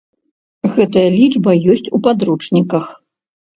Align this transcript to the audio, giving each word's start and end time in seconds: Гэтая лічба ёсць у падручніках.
Гэтая 0.77 1.03
лічба 1.17 1.51
ёсць 1.75 1.91
у 1.99 2.01
падручніках. 2.09 2.85